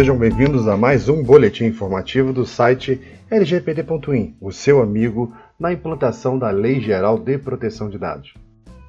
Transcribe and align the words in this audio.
sejam 0.00 0.16
bem-vindos 0.16 0.66
a 0.66 0.78
mais 0.78 1.10
um 1.10 1.22
boletim 1.22 1.64
informativo 1.64 2.32
do 2.32 2.46
site 2.46 2.98
lgpd.in, 3.30 4.34
o 4.40 4.50
seu 4.50 4.80
amigo 4.80 5.36
na 5.58 5.74
implantação 5.74 6.38
da 6.38 6.48
Lei 6.48 6.80
Geral 6.80 7.18
de 7.18 7.36
Proteção 7.36 7.90
de 7.90 7.98
Dados. 7.98 8.32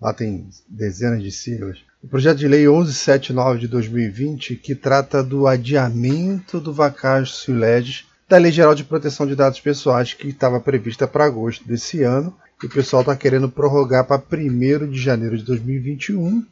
lá 0.00 0.12
tem 0.12 0.48
dezenas 0.68 1.22
de 1.22 1.30
siglas. 1.30 1.78
O 2.02 2.08
projeto 2.08 2.38
de 2.38 2.48
lei 2.48 2.66
1179 2.68 3.60
de 3.60 3.68
2020, 3.68 4.56
que 4.56 4.74
trata 4.74 5.22
do 5.22 5.46
adiamento 5.46 6.60
do 6.60 6.72
vacácio 6.72 7.54
legis 7.54 8.06
da 8.28 8.38
Lei 8.38 8.52
Geral 8.52 8.74
de 8.74 8.84
Proteção 8.84 9.26
de 9.26 9.36
Dados 9.36 9.60
Pessoais, 9.60 10.12
que 10.12 10.28
estava 10.28 10.60
prevista 10.60 11.06
para 11.06 11.24
agosto 11.24 11.66
desse 11.66 12.02
ano, 12.02 12.36
e 12.62 12.66
o 12.66 12.70
pessoal 12.70 13.02
está 13.02 13.14
querendo 13.14 13.48
prorrogar 13.48 14.06
para 14.06 14.20
1 14.20 14.90
de 14.90 14.98
janeiro 14.98 15.36
de 15.36 15.44
2021 15.44 16.44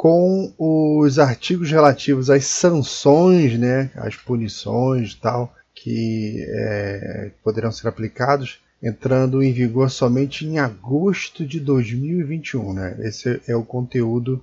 com 0.00 0.50
os 0.56 1.18
artigos 1.18 1.70
relativos 1.70 2.30
às 2.30 2.46
sanções, 2.46 3.58
né, 3.58 3.90
às 3.94 4.16
punições 4.16 5.12
e 5.12 5.20
tal, 5.20 5.54
que 5.74 6.42
é, 6.48 7.30
poderão 7.44 7.70
ser 7.70 7.86
aplicados, 7.86 8.60
entrando 8.82 9.42
em 9.42 9.52
vigor 9.52 9.90
somente 9.90 10.46
em 10.46 10.58
agosto 10.58 11.44
de 11.44 11.60
2021. 11.60 12.72
Né? 12.72 12.96
Esse 13.00 13.42
é 13.46 13.54
o 13.54 13.62
conteúdo 13.62 14.42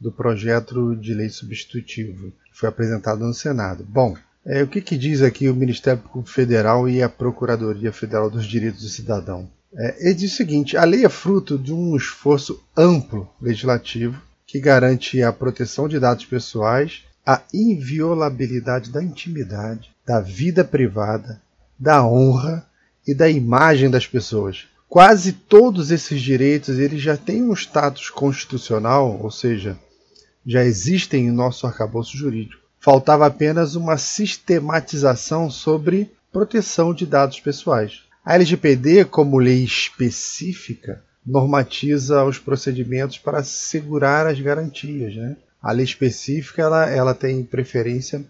do 0.00 0.10
projeto 0.10 0.96
de 0.96 1.12
lei 1.12 1.28
substitutivo 1.28 2.32
que 2.46 2.58
foi 2.58 2.70
apresentado 2.70 3.26
no 3.26 3.34
Senado. 3.34 3.84
Bom, 3.86 4.16
é, 4.42 4.62
o 4.62 4.66
que, 4.66 4.80
que, 4.80 4.96
diz 4.96 5.20
aqui 5.20 5.50
o 5.50 5.54
Ministério 5.54 6.00
Público 6.00 6.30
Federal 6.30 6.88
e 6.88 7.02
a 7.02 7.10
Procuradoria 7.10 7.92
Federal 7.92 8.30
dos 8.30 8.46
Direitos 8.46 8.80
do 8.80 8.88
Cidadão? 8.88 9.50
É, 9.76 10.06
ele 10.06 10.14
diz 10.14 10.32
o 10.32 10.36
seguinte: 10.36 10.78
a 10.78 10.84
lei 10.84 11.04
é 11.04 11.10
fruto 11.10 11.58
de 11.58 11.74
um 11.74 11.94
esforço 11.94 12.58
amplo 12.74 13.28
legislativo 13.38 14.18
que 14.54 14.60
garante 14.60 15.20
a 15.20 15.32
proteção 15.32 15.88
de 15.88 15.98
dados 15.98 16.26
pessoais, 16.26 17.02
a 17.26 17.42
inviolabilidade 17.52 18.88
da 18.88 19.02
intimidade, 19.02 19.90
da 20.06 20.20
vida 20.20 20.62
privada, 20.62 21.42
da 21.76 22.06
honra 22.06 22.64
e 23.04 23.12
da 23.12 23.28
imagem 23.28 23.90
das 23.90 24.06
pessoas. 24.06 24.66
Quase 24.88 25.32
todos 25.32 25.90
esses 25.90 26.22
direitos 26.22 26.78
eles 26.78 27.02
já 27.02 27.16
têm 27.16 27.42
um 27.42 27.52
status 27.52 28.10
constitucional, 28.10 29.18
ou 29.20 29.28
seja, 29.28 29.76
já 30.46 30.64
existem 30.64 31.26
em 31.26 31.32
nosso 31.32 31.66
arcabouço 31.66 32.16
jurídico. 32.16 32.62
Faltava 32.78 33.26
apenas 33.26 33.74
uma 33.74 33.98
sistematização 33.98 35.50
sobre 35.50 36.12
proteção 36.32 36.94
de 36.94 37.04
dados 37.06 37.40
pessoais. 37.40 38.04
A 38.24 38.36
LGPD, 38.36 39.06
como 39.06 39.36
lei 39.36 39.64
específica, 39.64 41.02
normatiza 41.26 42.24
os 42.24 42.38
procedimentos 42.38 43.18
para 43.18 43.38
assegurar 43.38 44.26
as 44.26 44.40
garantias. 44.40 45.14
Né? 45.14 45.36
A 45.62 45.72
lei 45.72 45.84
específica 45.84 46.62
ela, 46.62 46.88
ela 46.88 47.14
tem 47.14 47.42
preferência 47.42 48.24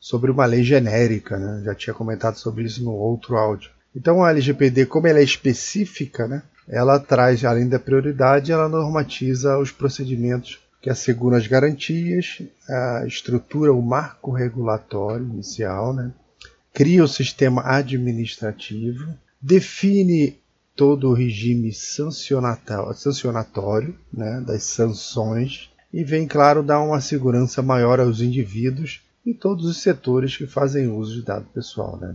sobre 0.00 0.30
uma 0.30 0.44
lei 0.44 0.62
genérica, 0.62 1.38
né? 1.38 1.62
já 1.64 1.74
tinha 1.74 1.94
comentado 1.94 2.36
sobre 2.36 2.64
isso 2.64 2.82
no 2.82 2.92
outro 2.92 3.36
áudio. 3.36 3.70
Então 3.94 4.22
a 4.22 4.30
LGPD, 4.30 4.86
como 4.86 5.06
ela 5.06 5.20
é 5.20 5.22
específica, 5.22 6.26
né? 6.26 6.42
ela 6.68 6.98
traz, 6.98 7.44
além 7.44 7.68
da 7.68 7.78
prioridade, 7.78 8.50
ela 8.50 8.68
normatiza 8.68 9.58
os 9.58 9.70
procedimentos 9.70 10.58
que 10.82 10.90
asseguram 10.90 11.38
as 11.38 11.46
garantias, 11.46 12.42
estrutura, 13.06 13.72
o 13.72 13.80
marco 13.80 14.32
regulatório 14.32 15.24
inicial, 15.24 15.94
né? 15.94 16.12
cria 16.74 17.04
o 17.04 17.08
sistema 17.08 17.62
administrativo, 17.64 19.14
define 19.40 20.36
todo 20.76 21.08
o 21.08 21.14
regime 21.14 21.72
sancionatório 21.72 23.94
né, 24.12 24.42
das 24.46 24.64
sanções 24.64 25.70
e 25.92 26.02
vem, 26.02 26.26
claro, 26.26 26.62
dar 26.62 26.80
uma 26.80 27.00
segurança 27.00 27.62
maior 27.62 28.00
aos 28.00 28.20
indivíduos 28.20 29.00
e 29.24 29.32
todos 29.32 29.66
os 29.66 29.80
setores 29.80 30.36
que 30.36 30.46
fazem 30.46 30.88
uso 30.88 31.14
de 31.14 31.22
dado 31.22 31.46
pessoal. 31.54 31.96
Né. 31.96 32.14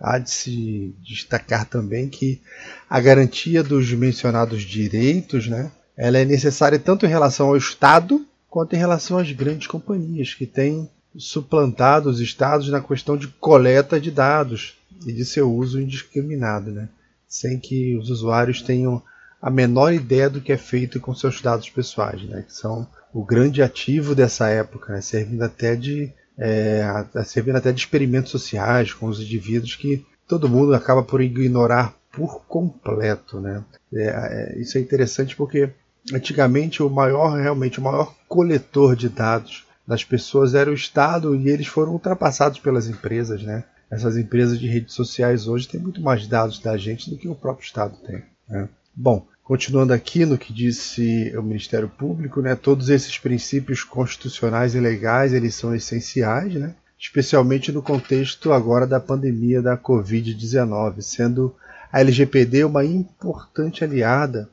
Há 0.00 0.18
de 0.18 0.30
se 0.30 0.94
destacar 1.02 1.66
também 1.66 2.08
que 2.08 2.40
a 2.88 3.00
garantia 3.00 3.62
dos 3.62 3.92
mencionados 3.92 4.62
direitos 4.62 5.46
né, 5.46 5.70
ela 5.96 6.18
é 6.18 6.24
necessária 6.24 6.78
tanto 6.78 7.04
em 7.04 7.10
relação 7.10 7.48
ao 7.48 7.56
Estado 7.56 8.24
quanto 8.48 8.74
em 8.74 8.78
relação 8.78 9.18
às 9.18 9.30
grandes 9.30 9.66
companhias 9.66 10.32
que 10.32 10.46
têm 10.46 10.88
suplantado 11.16 12.08
os 12.08 12.20
estados 12.20 12.68
na 12.70 12.80
questão 12.80 13.16
de 13.16 13.28
coleta 13.28 14.00
de 14.00 14.10
dados 14.10 14.78
e 15.06 15.12
de 15.12 15.24
seu 15.24 15.52
uso 15.52 15.80
indiscriminado. 15.80 16.70
Né 16.70 16.88
sem 17.28 17.58
que 17.58 17.96
os 17.96 18.10
usuários 18.10 18.62
tenham 18.62 19.02
a 19.40 19.50
menor 19.50 19.92
ideia 19.92 20.28
do 20.28 20.40
que 20.40 20.52
é 20.52 20.56
feito 20.56 20.98
com 20.98 21.14
seus 21.14 21.40
dados 21.40 21.70
pessoais, 21.70 22.22
né, 22.22 22.42
que 22.42 22.52
são 22.52 22.88
o 23.12 23.24
grande 23.24 23.62
ativo 23.62 24.14
dessa 24.14 24.48
época, 24.48 24.92
né, 24.92 25.00
servindo 25.00 25.42
até 25.42 25.76
de 25.76 26.12
é, 26.40 26.84
servindo 27.24 27.56
até 27.56 27.72
de 27.72 27.80
experimentos 27.80 28.30
sociais 28.30 28.92
com 28.92 29.06
os 29.06 29.20
indivíduos 29.20 29.74
que 29.74 30.06
todo 30.26 30.48
mundo 30.48 30.72
acaba 30.72 31.02
por 31.02 31.20
ignorar 31.20 31.94
por 32.12 32.44
completo, 32.46 33.40
né? 33.40 33.64
É, 33.92 34.04
é, 34.04 34.58
isso 34.60 34.78
é 34.78 34.80
interessante 34.80 35.34
porque 35.34 35.70
antigamente 36.12 36.82
o 36.82 36.88
maior 36.88 37.36
realmente 37.36 37.80
o 37.80 37.82
maior 37.82 38.14
coletor 38.28 38.94
de 38.94 39.08
dados 39.08 39.66
das 39.86 40.04
pessoas 40.04 40.54
era 40.54 40.70
o 40.70 40.74
Estado 40.74 41.34
e 41.34 41.48
eles 41.48 41.66
foram 41.66 41.92
ultrapassados 41.92 42.60
pelas 42.60 42.86
empresas, 42.86 43.42
né? 43.42 43.64
Essas 43.90 44.16
empresas 44.16 44.58
de 44.58 44.66
redes 44.66 44.94
sociais 44.94 45.48
hoje 45.48 45.68
têm 45.68 45.80
muito 45.80 46.00
mais 46.00 46.26
dados 46.26 46.58
da 46.58 46.76
gente 46.76 47.08
do 47.08 47.16
que 47.16 47.28
o 47.28 47.34
próprio 47.34 47.64
Estado 47.64 47.96
tem. 48.06 48.22
Né? 48.48 48.68
Bom, 48.94 49.26
continuando 49.42 49.92
aqui 49.92 50.26
no 50.26 50.36
que 50.36 50.52
disse 50.52 51.32
o 51.36 51.42
Ministério 51.42 51.88
Público, 51.88 52.42
né, 52.42 52.54
todos 52.54 52.90
esses 52.90 53.18
princípios 53.18 53.82
constitucionais 53.82 54.74
e 54.74 54.80
legais 54.80 55.32
eles 55.32 55.54
são 55.54 55.74
essenciais, 55.74 56.54
né, 56.54 56.74
especialmente 56.98 57.72
no 57.72 57.82
contexto 57.82 58.52
agora 58.52 58.86
da 58.86 59.00
pandemia 59.00 59.62
da 59.62 59.76
Covid-19, 59.76 61.00
sendo 61.00 61.54
a 61.90 62.00
LGPD 62.00 62.64
uma 62.64 62.84
importante 62.84 63.82
aliada 63.82 64.48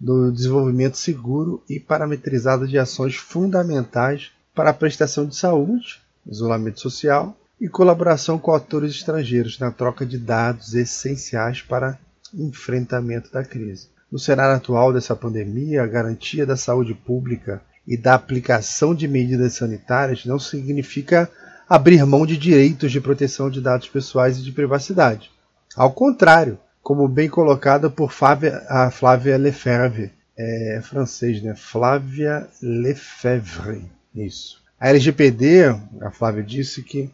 no 0.00 0.32
desenvolvimento 0.32 0.96
seguro 0.96 1.62
e 1.68 1.78
parametrizado 1.78 2.66
de 2.66 2.78
ações 2.78 3.16
fundamentais 3.16 4.30
para 4.54 4.70
a 4.70 4.74
prestação 4.74 5.26
de 5.26 5.36
saúde, 5.36 6.00
isolamento 6.26 6.80
social 6.80 7.36
e 7.60 7.68
colaboração 7.68 8.38
com 8.38 8.54
atores 8.54 8.92
estrangeiros 8.92 9.58
na 9.58 9.70
troca 9.70 10.06
de 10.06 10.18
dados 10.18 10.74
essenciais 10.74 11.60
para 11.60 11.98
enfrentamento 12.32 13.30
da 13.30 13.44
crise. 13.44 13.88
No 14.10 14.18
cenário 14.18 14.56
atual 14.56 14.92
dessa 14.92 15.14
pandemia, 15.14 15.82
a 15.82 15.86
garantia 15.86 16.46
da 16.46 16.56
saúde 16.56 16.94
pública 16.94 17.62
e 17.86 17.96
da 17.96 18.14
aplicação 18.14 18.94
de 18.94 19.06
medidas 19.06 19.54
sanitárias 19.54 20.24
não 20.24 20.38
significa 20.38 21.30
abrir 21.68 22.04
mão 22.04 22.26
de 22.26 22.36
direitos 22.36 22.90
de 22.90 23.00
proteção 23.00 23.50
de 23.50 23.60
dados 23.60 23.88
pessoais 23.88 24.38
e 24.38 24.42
de 24.42 24.52
privacidade. 24.52 25.30
Ao 25.76 25.92
contrário, 25.92 26.58
como 26.82 27.06
bem 27.06 27.28
colocado 27.28 27.90
por 27.90 28.10
Flávia, 28.10 28.64
a 28.68 28.90
Flávia 28.90 29.36
Lefebvre, 29.36 30.12
é 30.36 30.80
francês, 30.82 31.42
né? 31.42 31.54
Flávia 31.54 32.48
Lefebvre, 32.62 33.84
isso. 34.14 34.60
A 34.80 34.88
LGPD, 34.88 35.66
a 36.00 36.10
Flávia 36.10 36.42
disse 36.42 36.82
que 36.82 37.10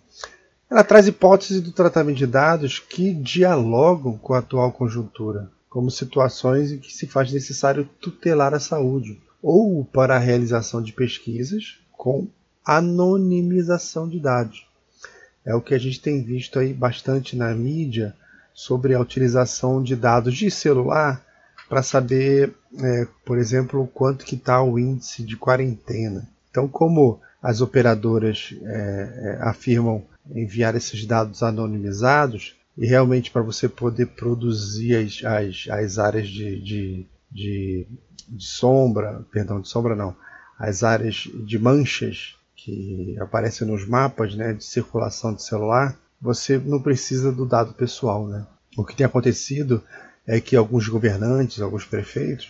ela 0.69 0.83
traz 0.83 1.07
hipóteses 1.07 1.61
do 1.61 1.73
tratamento 1.73 2.17
de 2.17 2.27
dados 2.27 2.79
que 2.79 3.15
dialogam 3.15 4.19
com 4.19 4.35
a 4.35 4.39
atual 4.39 4.73
conjuntura, 4.73 5.51
como 5.71 5.91
situações 5.91 6.73
em 6.73 6.79
que 6.79 6.93
se 6.93 7.07
faz 7.07 7.33
necessário 7.33 7.89
tutelar 8.01 8.53
a 8.53 8.61
saúde, 8.61 9.21
ou 9.41 9.85
para 9.85 10.17
a 10.17 10.19
realização 10.19 10.83
de 10.83 10.93
pesquisas 10.93 11.79
com 11.93 12.27
anonimização 12.65 14.09
de 14.09 14.19
dados. 14.19 14.67
É 15.45 15.55
o 15.55 15.61
que 15.61 15.75
a 15.75 15.79
gente 15.79 16.01
tem 16.01 16.23
visto 16.23 16.59
aí 16.59 16.75
bastante 16.75 17.37
na 17.37 17.55
mídia 17.55 18.15
sobre 18.53 18.95
a 18.95 19.01
utilização 19.01 19.81
de 19.81 19.95
dados 19.95 20.35
de 20.35 20.51
celular 20.51 21.25
para 21.69 21.83
saber, 21.83 22.53
é, 22.79 23.07
por 23.25 23.39
exemplo, 23.39 23.89
quanto 23.95 24.25
que 24.25 24.35
está 24.35 24.61
o 24.63 24.79
índice 24.79 25.23
de 25.23 25.37
quarentena. 25.37 26.29
Então, 26.51 26.67
como 26.67 27.21
as 27.47 27.61
operadoras 27.61 28.53
é, 28.61 28.67
é, 28.67 29.39
afirmam 29.43 30.05
enviar 30.35 30.75
esses 30.75 31.07
dados 31.07 31.45
anonimizados, 31.45 32.57
e 32.77 32.85
realmente 32.85 33.31
para 33.31 33.41
você 33.41 33.69
poder 33.69 34.07
produzir 34.07 34.97
as, 34.97 35.25
as, 35.25 35.67
as 35.71 35.99
áreas 36.01 36.27
de, 36.27 36.61
de, 36.61 37.07
de, 37.31 37.87
de 38.29 38.45
sombra, 38.45 39.25
perdão, 39.31 39.61
de 39.61 39.69
sombra 39.69 39.95
não, 39.95 40.17
as 40.59 40.83
áreas 40.83 41.29
de 41.45 41.57
manchas 41.57 42.35
que 42.57 43.17
aparecem 43.21 43.65
nos 43.65 43.87
mapas 43.87 44.35
né, 44.35 44.53
de 44.53 44.65
circulação 44.65 45.33
de 45.33 45.45
celular, 45.45 45.97
você 46.21 46.59
não 46.59 46.83
precisa 46.83 47.31
do 47.31 47.47
dado 47.47 47.75
pessoal. 47.75 48.27
Né? 48.27 48.45
O 48.77 48.85
que 48.85 48.97
tem 48.97 49.07
acontecido 49.07 49.81
é 50.27 50.41
que 50.41 50.57
alguns 50.57 50.89
governantes, 50.89 51.61
alguns 51.61 51.85
prefeitos, 51.85 52.49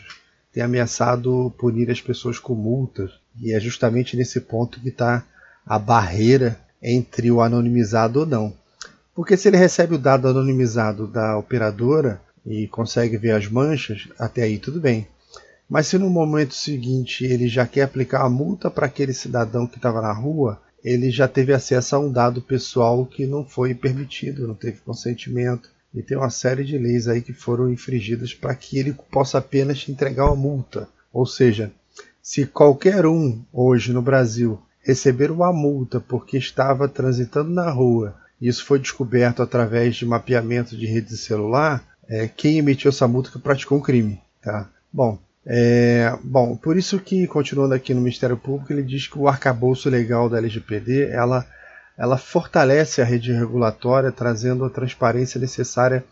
têm 0.56 0.64
ameaçado 0.64 1.52
punir 1.58 1.90
as 1.90 2.00
pessoas 2.00 2.38
com 2.38 2.54
multas. 2.54 3.10
E 3.38 3.52
é 3.52 3.60
justamente 3.60 4.16
nesse 4.16 4.40
ponto 4.40 4.80
que 4.80 4.88
está 4.88 5.22
a 5.66 5.78
barreira 5.78 6.58
entre 6.82 7.30
o 7.30 7.42
anonimizado 7.42 8.20
ou 8.20 8.26
não. 8.26 8.54
Porque 9.14 9.36
se 9.36 9.48
ele 9.48 9.58
recebe 9.58 9.96
o 9.96 9.98
dado 9.98 10.26
anonimizado 10.26 11.06
da 11.06 11.36
operadora 11.36 12.22
e 12.46 12.66
consegue 12.68 13.18
ver 13.18 13.32
as 13.32 13.46
manchas, 13.46 14.08
até 14.18 14.44
aí 14.44 14.56
tudo 14.58 14.80
bem. 14.80 15.06
Mas 15.68 15.88
se 15.88 15.98
no 15.98 16.08
momento 16.08 16.54
seguinte 16.54 17.26
ele 17.26 17.48
já 17.48 17.66
quer 17.66 17.82
aplicar 17.82 18.22
a 18.22 18.30
multa 18.30 18.70
para 18.70 18.86
aquele 18.86 19.12
cidadão 19.12 19.66
que 19.66 19.76
estava 19.76 20.00
na 20.00 20.12
rua, 20.12 20.62
ele 20.82 21.10
já 21.10 21.28
teve 21.28 21.52
acesso 21.52 21.96
a 21.96 21.98
um 21.98 22.10
dado 22.10 22.40
pessoal 22.40 23.04
que 23.04 23.26
não 23.26 23.44
foi 23.44 23.74
permitido, 23.74 24.48
não 24.48 24.54
teve 24.54 24.78
consentimento. 24.78 25.68
E 25.96 26.02
tem 26.02 26.16
uma 26.16 26.28
série 26.28 26.62
de 26.62 26.76
leis 26.76 27.08
aí 27.08 27.22
que 27.22 27.32
foram 27.32 27.72
infringidas 27.72 28.34
para 28.34 28.54
que 28.54 28.78
ele 28.78 28.94
possa 29.10 29.38
apenas 29.38 29.88
entregar 29.88 30.26
uma 30.26 30.36
multa. 30.36 30.88
Ou 31.10 31.24
seja, 31.24 31.72
se 32.22 32.44
qualquer 32.44 33.06
um 33.06 33.40
hoje 33.50 33.92
no 33.92 34.02
Brasil 34.02 34.60
receber 34.80 35.30
uma 35.30 35.52
multa 35.52 35.98
porque 35.98 36.36
estava 36.36 36.86
transitando 36.86 37.50
na 37.50 37.70
rua, 37.70 38.14
e 38.40 38.46
isso 38.46 38.64
foi 38.64 38.78
descoberto 38.78 39.42
através 39.42 39.96
de 39.96 40.04
mapeamento 40.04 40.76
de 40.76 40.86
rede 40.86 41.16
celular, 41.16 41.82
é, 42.08 42.28
quem 42.28 42.58
emitiu 42.58 42.90
essa 42.90 43.08
multa 43.08 43.30
que 43.30 43.38
praticou 43.38 43.78
um 43.78 43.82
crime. 43.82 44.20
Tá? 44.42 44.68
Bom, 44.92 45.18
é, 45.44 46.16
bom, 46.22 46.56
por 46.56 46.76
isso 46.76 46.98
que, 46.98 47.26
continuando 47.26 47.74
aqui 47.74 47.94
no 47.94 48.00
Ministério 48.00 48.36
Público, 48.36 48.72
ele 48.72 48.82
diz 48.82 49.06
que 49.06 49.18
o 49.18 49.28
arcabouço 49.28 49.88
legal 49.88 50.28
da 50.28 50.38
LGPD 50.38 51.08
ela, 51.10 51.46
ela 51.96 52.18
fortalece 52.18 53.00
a 53.00 53.04
rede 53.04 53.32
regulatória, 53.32 54.12
trazendo 54.12 54.64
a 54.64 54.70
transparência 54.70 55.40
necessária 55.40 56.04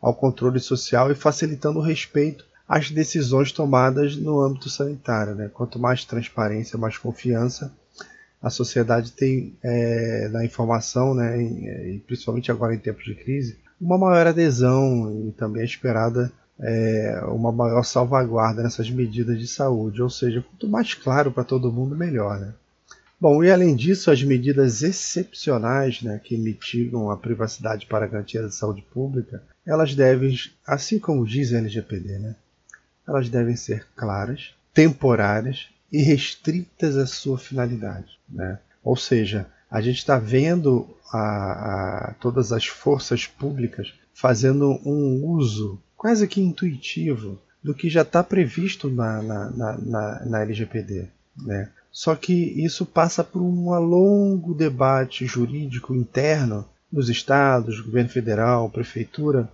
ao 0.00 0.14
controle 0.14 0.60
social 0.60 1.10
e 1.10 1.14
facilitando 1.14 1.78
o 1.78 1.82
respeito 1.82 2.44
às 2.68 2.90
decisões 2.90 3.52
tomadas 3.52 4.16
no 4.16 4.40
âmbito 4.40 4.68
sanitário. 4.68 5.34
Né? 5.34 5.50
Quanto 5.52 5.78
mais 5.78 6.04
transparência, 6.04 6.78
mais 6.78 6.96
confiança 6.98 7.72
a 8.42 8.48
sociedade 8.48 9.12
tem 9.12 9.54
é, 9.62 10.28
na 10.32 10.44
informação, 10.44 11.14
né, 11.14 11.40
e 11.42 12.02
principalmente 12.06 12.50
agora 12.50 12.74
em 12.74 12.78
tempos 12.78 13.04
de 13.04 13.14
crise, 13.14 13.58
uma 13.80 13.98
maior 13.98 14.26
adesão 14.26 15.26
e 15.28 15.32
também 15.32 15.62
é 15.62 15.64
esperada 15.64 16.32
é, 16.58 17.22
uma 17.28 17.52
maior 17.52 17.82
salvaguarda 17.82 18.62
nessas 18.62 18.90
medidas 18.90 19.38
de 19.38 19.46
saúde, 19.46 20.02
ou 20.02 20.10
seja, 20.10 20.42
quanto 20.42 20.68
mais 20.68 20.94
claro 20.94 21.30
para 21.30 21.44
todo 21.44 21.72
mundo, 21.72 21.96
melhor. 21.96 22.38
Né? 22.38 22.52
Bom, 23.20 23.44
e 23.44 23.50
além 23.50 23.76
disso, 23.76 24.10
as 24.10 24.22
medidas 24.22 24.82
excepcionais 24.82 26.00
né, 26.00 26.18
que 26.22 26.38
mitigam 26.38 27.10
a 27.10 27.16
privacidade 27.16 27.84
para 27.84 28.06
a 28.06 28.08
garantia 28.08 28.40
da 28.40 28.50
saúde 28.50 28.82
pública, 28.82 29.42
elas 29.66 29.94
devem, 29.94 30.34
assim 30.66 30.98
como 30.98 31.26
diz 31.26 31.52
a 31.52 31.58
LGPD, 31.58 32.18
né, 32.18 32.34
elas 33.06 33.28
devem 33.28 33.56
ser 33.56 33.86
claras, 33.94 34.54
temporárias 34.72 35.68
e 35.92 36.00
restritas 36.00 36.96
à 36.96 37.06
sua 37.06 37.36
finalidade. 37.36 38.18
Né? 38.28 38.58
Ou 38.82 38.96
seja, 38.96 39.46
a 39.70 39.80
gente 39.80 39.98
está 39.98 40.18
vendo 40.18 40.88
a, 41.12 41.18
a, 42.10 42.14
todas 42.20 42.52
as 42.52 42.66
forças 42.66 43.26
públicas 43.26 43.92
fazendo 44.14 44.80
um 44.84 45.24
uso 45.26 45.78
quase 45.96 46.26
que 46.26 46.40
intuitivo 46.40 47.38
do 47.62 47.74
que 47.74 47.90
já 47.90 48.02
está 48.02 48.22
previsto 48.24 48.88
na, 48.88 49.22
na, 49.22 49.50
na, 49.50 50.24
na, 50.24 50.40
LGPD. 50.42 51.08
Né? 51.36 51.68
Só 51.92 52.14
que 52.14 52.32
isso 52.32 52.86
passa 52.86 53.24
por 53.24 53.42
um 53.42 53.70
longo 53.78 54.54
debate 54.54 55.26
jurídico 55.26 55.94
interno 55.94 56.68
nos 56.90 57.08
estados, 57.08 57.80
governo 57.80 58.10
federal, 58.10 58.70
prefeitura, 58.70 59.50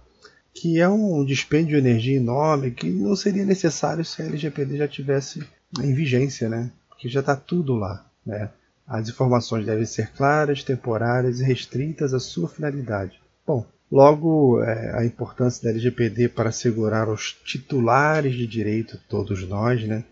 que 0.55 0.81
é 0.81 0.89
um 0.89 1.25
dispêndio 1.25 1.81
de 1.81 1.89
energia 1.89 2.17
enorme 2.17 2.71
que 2.71 2.91
não 2.91 3.15
seria 3.15 3.45
necessário 3.45 4.05
se 4.05 4.23
a 4.23 4.27
LGPD 4.27 4.79
já 4.79 4.89
tivesse 4.89 5.47
em 5.81 5.95
vigência, 5.95 6.49
né? 6.49 6.71
Porque 6.89 7.09
já 7.09 7.21
está 7.21 7.37
tudo 7.37 7.75
lá, 7.75 8.07
né? 8.25 8.51
As 8.87 9.09
informações 9.09 9.67
devem 9.67 9.85
ser 9.85 10.13
claras, 10.13 10.63
temporárias 10.63 11.41
e 11.41 11.45
restritas 11.45 12.15
à 12.15 12.21
sua 12.21 12.49
finalidade. 12.49 13.21
Bom, 13.47 13.67
Logo, 13.91 14.63
é, 14.63 14.99
a 14.99 15.05
importância 15.05 15.63
da 15.63 15.71
LGPD 15.71 16.29
para 16.29 16.49
assegurar 16.49 17.09
os 17.09 17.33
titulares 17.45 18.35
de 18.35 18.47
direito, 18.47 18.99
todos 19.09 19.47
nós, 19.47 19.87
né, 19.87 20.05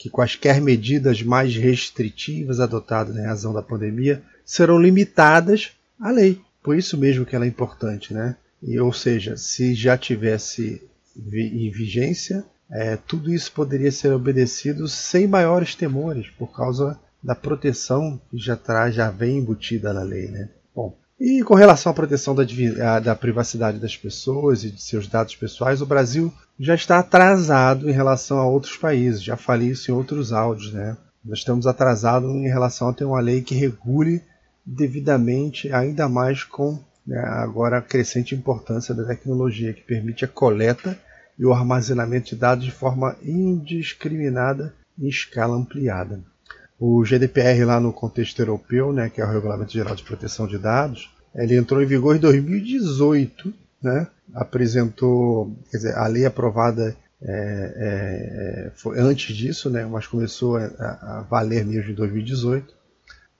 que 0.00 0.08
quaisquer 0.08 0.62
medidas 0.62 1.22
mais 1.22 1.54
restritivas 1.54 2.58
adotadas 2.58 3.14
em 3.14 3.26
razão 3.26 3.52
da 3.52 3.60
pandemia 3.60 4.22
serão 4.46 4.80
limitadas 4.80 5.72
à 6.00 6.10
lei. 6.10 6.40
Por 6.62 6.74
isso 6.74 6.96
mesmo 6.96 7.26
que 7.26 7.36
ela 7.36 7.44
é 7.44 7.48
importante, 7.48 8.14
né? 8.14 8.34
E, 8.62 8.80
ou 8.80 8.94
seja, 8.94 9.36
se 9.36 9.74
já 9.74 9.98
tivesse 9.98 10.80
em 11.14 11.70
vigência, 11.70 12.42
é, 12.70 12.96
tudo 12.96 13.30
isso 13.30 13.52
poderia 13.52 13.92
ser 13.92 14.10
obedecido 14.14 14.88
sem 14.88 15.26
maiores 15.26 15.74
temores, 15.74 16.30
por 16.30 16.50
causa 16.50 16.98
da 17.22 17.34
proteção 17.34 18.18
que 18.30 18.38
já 18.38 18.56
traz, 18.56 18.94
já 18.94 19.10
vem 19.10 19.36
embutida 19.36 19.92
na 19.92 20.02
lei, 20.02 20.28
né? 20.28 20.48
Bom, 20.74 20.96
e 21.20 21.42
com 21.42 21.54
relação 21.54 21.92
à 21.92 21.94
proteção 21.94 22.34
da, 22.34 22.98
da, 22.98 23.14
privacidade 23.14 23.78
das 23.78 23.94
pessoas 23.94 24.64
e 24.64 24.70
de 24.70 24.80
seus 24.80 25.06
dados 25.06 25.36
pessoais, 25.36 25.82
o 25.82 25.86
Brasil 25.86 26.32
já 26.58 26.74
está 26.74 26.98
atrasado 26.98 27.90
em 27.90 27.92
relação 27.92 28.38
a 28.38 28.46
outros 28.46 28.78
países. 28.78 29.22
Já 29.22 29.36
falei 29.36 29.68
isso 29.68 29.90
em 29.90 29.94
outros 29.94 30.32
áudios, 30.32 30.72
né? 30.72 30.96
Nós 31.22 31.40
estamos 31.40 31.66
atrasados 31.66 32.30
em 32.30 32.48
relação 32.48 32.88
a 32.88 32.94
ter 32.94 33.04
uma 33.04 33.20
lei 33.20 33.42
que 33.42 33.54
regule 33.54 34.22
devidamente, 34.64 35.70
ainda 35.70 36.08
mais 36.08 36.42
com 36.42 36.82
né, 37.06 37.18
agora 37.18 37.78
a 37.78 37.82
crescente 37.82 38.34
importância 38.34 38.94
da 38.94 39.04
tecnologia 39.04 39.74
que 39.74 39.82
permite 39.82 40.24
a 40.24 40.28
coleta 40.28 40.98
e 41.38 41.44
o 41.44 41.52
armazenamento 41.52 42.30
de 42.30 42.36
dados 42.36 42.64
de 42.64 42.70
forma 42.70 43.14
indiscriminada 43.22 44.74
em 44.98 45.08
escala 45.08 45.54
ampliada. 45.54 46.22
O 46.80 47.04
GDPR 47.04 47.62
lá 47.66 47.78
no 47.78 47.92
contexto 47.92 48.40
europeu, 48.40 48.90
né, 48.90 49.10
que 49.10 49.20
é 49.20 49.24
o 49.24 49.30
Regulamento 49.30 49.70
Geral 49.70 49.94
de 49.94 50.02
Proteção 50.02 50.46
de 50.46 50.56
Dados, 50.56 51.10
ele 51.34 51.56
entrou 51.56 51.82
em 51.82 51.86
vigor 51.86 52.16
em 52.16 52.18
2018, 52.18 53.52
né? 53.82 54.06
apresentou, 54.34 55.56
quer 55.70 55.76
dizer, 55.76 55.94
a 55.94 56.06
lei 56.06 56.24
aprovada 56.24 56.96
é, 57.22 57.32
é, 57.32 58.66
é, 58.66 58.70
foi 58.74 58.98
antes 58.98 59.36
disso, 59.36 59.68
né? 59.68 59.84
mas 59.84 60.06
começou 60.06 60.56
a, 60.56 60.64
a, 60.64 61.26
valer 61.28 61.64
mesmo 61.64 61.90
em 61.90 61.94
2018. 61.94 62.74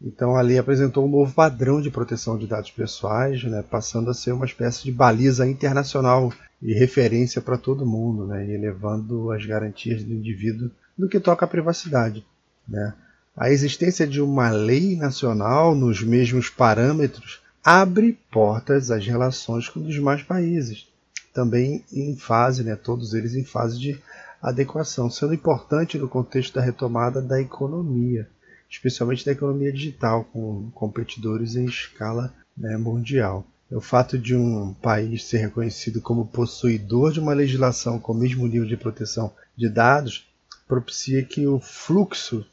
Então 0.02 0.37
a 0.37 0.40
lei 0.40 0.59
apresentou 0.59 1.06
um 1.06 1.11
novo 1.11 1.32
padrão 1.35 1.80
de 1.80 1.90
proteção 1.90 2.38
de 2.38 2.47
dados 2.47 2.70
pessoais, 2.70 3.42
né? 3.44 3.64
passando 3.68 4.11
a 4.11 4.14
ser 4.14 4.32
uma 4.32 4.47
espécie 4.47 4.85
de 4.85 4.92
baliza 4.92 5.49
internacional 5.49 6.32
e 6.62 6.73
referência 6.73 7.40
para 7.40 7.59
todo 7.59 7.87
mundo, 7.87 8.26
né? 8.26 8.47
e 8.47 8.52
elevando 8.52 9.30
as 9.32 9.44
garantias 9.44 10.04
do 10.04 10.12
indivíduo 10.12 10.70
no 10.97 11.09
que 11.09 11.18
toca 11.18 11.44
à 11.44 11.49
privacidade. 11.49 12.25
Né? 12.68 12.94
A 13.37 13.50
existência 13.50 14.06
de 14.06 14.20
uma 14.20 14.50
lei 14.50 14.96
nacional 14.96 15.75
nos 15.75 16.02
mesmos 16.02 16.50
parâmetros 16.50 17.40
abre 17.64 18.18
portas 18.30 18.90
às 18.90 19.06
relações 19.06 19.68
com 19.68 19.80
os 19.80 19.94
demais 19.94 20.22
países, 20.22 20.88
também 21.32 21.84
em 21.92 22.16
fase, 22.16 22.64
né, 22.64 22.75
todos 22.75 23.14
eles 23.14 23.34
em 23.34 23.44
fase 23.44 23.78
de 23.78 24.00
adequação, 24.42 25.10
sendo 25.10 25.34
importante 25.34 25.99
no 25.99 26.08
contexto 26.08 26.54
da 26.54 26.60
retomada 26.60 27.20
da 27.20 27.40
economia, 27.40 28.28
especialmente 28.68 29.25
da 29.25 29.32
economia 29.32 29.72
digital, 29.72 30.25
com 30.25 30.70
competidores 30.72 31.54
em 31.54 31.66
escala 31.66 32.34
né, 32.56 32.76
mundial. 32.76 33.46
o 33.70 33.80
fato 33.80 34.18
de 34.18 34.34
um 34.34 34.75
país 34.75 35.25
ser 35.25 35.38
reconhecido 35.38 36.00
como 36.00 36.26
possuidor 36.26 37.12
de 37.12 37.20
uma 37.20 37.32
legislação 37.32 37.99
com 38.00 38.12
o 38.12 38.18
mesmo 38.18 38.46
nível 38.46 38.66
de 38.66 38.76
proteção 38.76 39.32
de 39.56 39.68
dados 39.68 40.26
propicia 40.66 41.25
que 41.25 41.46
o 41.46 41.60
fluxo 41.60 42.44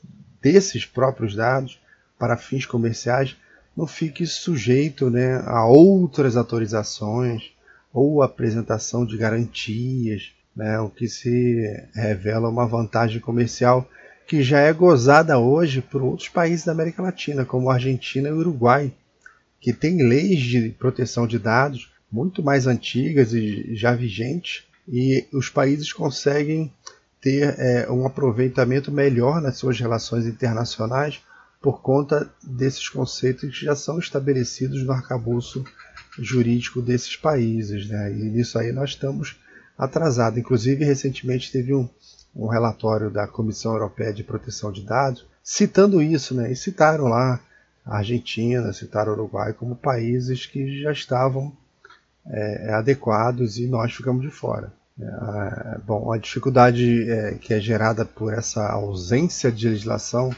desses 0.41 0.85
próprios 0.85 1.35
dados 1.35 1.79
para 2.17 2.37
fins 2.37 2.65
comerciais 2.65 3.35
não 3.75 3.85
fique 3.85 4.25
sujeito 4.25 5.09
né, 5.09 5.41
a 5.45 5.65
outras 5.65 6.35
autorizações 6.35 7.51
ou 7.93 8.23
apresentação 8.23 9.05
de 9.05 9.17
garantias, 9.17 10.31
né, 10.55 10.79
o 10.79 10.89
que 10.89 11.07
se 11.07 11.63
revela 11.93 12.49
uma 12.49 12.65
vantagem 12.65 13.19
comercial 13.19 13.87
que 14.27 14.43
já 14.43 14.59
é 14.59 14.73
gozada 14.73 15.39
hoje 15.39 15.81
por 15.81 16.01
outros 16.01 16.27
países 16.27 16.65
da 16.65 16.73
América 16.73 17.01
Latina, 17.01 17.45
como 17.45 17.69
Argentina 17.69 18.27
e 18.27 18.33
Uruguai, 18.33 18.91
que 19.61 19.71
têm 19.71 20.03
leis 20.03 20.39
de 20.39 20.69
proteção 20.69 21.25
de 21.25 21.39
dados 21.39 21.91
muito 22.11 22.43
mais 22.43 22.67
antigas 22.67 23.33
e 23.33 23.75
já 23.75 23.93
vigentes, 23.93 24.63
e 24.87 25.25
os 25.31 25.49
países 25.49 25.91
conseguem 25.91 26.71
ter 27.27 27.59
é, 27.59 27.91
um 27.91 28.05
aproveitamento 28.05 28.89
melhor 28.89 29.41
nas 29.41 29.57
suas 29.57 29.77
relações 29.77 30.25
internacionais 30.25 31.21
por 31.61 31.81
conta 31.81 32.29
desses 32.41 32.87
conceitos 32.87 33.59
que 33.59 33.65
já 33.65 33.75
são 33.75 33.99
estabelecidos 33.99 34.81
no 34.83 34.93
arcabouço 34.93 35.65
jurídico 36.17 36.81
desses 36.81 37.17
países. 37.17 37.89
Né? 37.89 38.13
E 38.13 38.23
nisso 38.29 38.57
aí 38.57 38.71
nós 38.71 38.91
estamos 38.91 39.37
atrasados. 39.77 40.39
Inclusive, 40.39 40.85
recentemente 40.85 41.51
teve 41.51 41.73
um, 41.73 41.89
um 42.33 42.47
relatório 42.47 43.09
da 43.09 43.27
Comissão 43.27 43.73
Europeia 43.73 44.13
de 44.13 44.23
Proteção 44.23 44.71
de 44.71 44.83
Dados 44.83 45.25
citando 45.43 46.01
isso, 46.01 46.33
né? 46.33 46.49
E 46.51 46.55
citaram 46.55 47.05
lá 47.05 47.41
a 47.85 47.97
Argentina, 47.97 48.71
citaram 48.71 49.11
o 49.11 49.15
Uruguai 49.15 49.51
como 49.53 49.75
países 49.75 50.45
que 50.45 50.81
já 50.81 50.93
estavam 50.93 51.51
é, 52.25 52.73
adequados 52.73 53.57
e 53.57 53.67
nós 53.67 53.93
ficamos 53.93 54.21
de 54.21 54.29
fora. 54.29 54.71
É, 54.99 55.77
bom, 55.85 56.11
a 56.11 56.17
dificuldade 56.17 57.09
é, 57.09 57.33
que 57.35 57.53
é 57.53 57.59
gerada 57.59 58.03
por 58.03 58.33
essa 58.33 58.67
ausência 58.67 59.51
de 59.51 59.69
legislação 59.69 60.35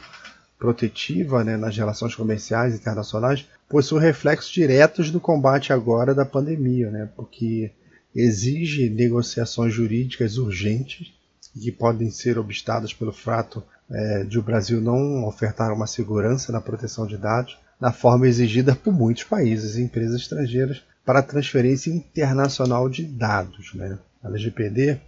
protetiva 0.58 1.42
né, 1.42 1.56
nas 1.56 1.74
relações 1.74 2.14
comerciais 2.14 2.74
internacionais 2.74 3.46
possui 3.68 4.00
reflexos 4.00 4.50
diretos 4.50 5.10
do 5.10 5.18
combate 5.18 5.72
agora 5.72 6.14
da 6.14 6.26
pandemia, 6.26 6.90
né, 6.90 7.08
porque 7.16 7.70
exige 8.14 8.90
negociações 8.90 9.72
jurídicas 9.72 10.36
urgentes 10.36 11.12
que 11.58 11.72
podem 11.72 12.10
ser 12.10 12.38
obstadas 12.38 12.92
pelo 12.92 13.12
fato 13.12 13.62
é, 13.90 14.24
de 14.24 14.38
o 14.38 14.42
Brasil 14.42 14.80
não 14.80 15.24
ofertar 15.24 15.72
uma 15.72 15.86
segurança 15.86 16.52
na 16.52 16.60
proteção 16.60 17.06
de 17.06 17.16
dados 17.16 17.58
na 17.80 17.92
forma 17.92 18.28
exigida 18.28 18.76
por 18.76 18.92
muitos 18.92 19.24
países 19.24 19.76
e 19.76 19.82
empresas 19.82 20.20
estrangeiras 20.20 20.82
para 21.04 21.22
transferência 21.22 21.90
internacional 21.90 22.88
de 22.88 23.04
dados. 23.04 23.72
Né. 23.74 23.98
A 24.22 24.28
LGPD, 24.28 25.00